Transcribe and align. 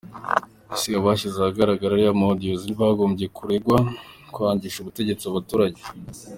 Ese 0.75 0.89
abashyize 0.99 1.37
ahagaragara 1.39 1.91
ariya 1.93 2.19
ma 2.19 2.25
audios 2.29 2.61
ntibagombye 2.65 3.25
kuregwa 3.37 3.77
kwangisha 4.33 4.77
ubutegetsi 4.79 5.23
abaturage? 5.27 5.81